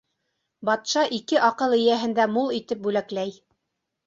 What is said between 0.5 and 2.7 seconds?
Батша ике аҡыл эйәһен дә мул